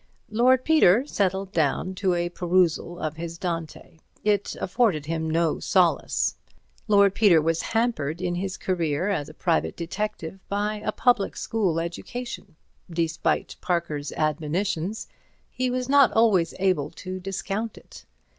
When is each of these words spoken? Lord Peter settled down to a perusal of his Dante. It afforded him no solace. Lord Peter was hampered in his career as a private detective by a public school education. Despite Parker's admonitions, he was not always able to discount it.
Lord 0.31 0.65
Peter 0.65 1.05
settled 1.05 1.51
down 1.51 1.93
to 1.93 2.15
a 2.15 2.29
perusal 2.29 2.97
of 2.97 3.17
his 3.17 3.37
Dante. 3.37 3.99
It 4.23 4.55
afforded 4.59 5.05
him 5.05 5.29
no 5.29 5.59
solace. 5.59 6.37
Lord 6.87 7.13
Peter 7.13 7.39
was 7.39 7.61
hampered 7.61 8.19
in 8.19 8.33
his 8.33 8.57
career 8.57 9.09
as 9.09 9.29
a 9.29 9.33
private 9.35 9.75
detective 9.77 10.39
by 10.49 10.81
a 10.83 10.91
public 10.91 11.37
school 11.37 11.79
education. 11.79 12.55
Despite 12.89 13.57
Parker's 13.61 14.11
admonitions, 14.13 15.07
he 15.51 15.69
was 15.69 15.87
not 15.87 16.11
always 16.13 16.55
able 16.57 16.89
to 17.05 17.19
discount 17.19 17.77
it. 17.77 18.03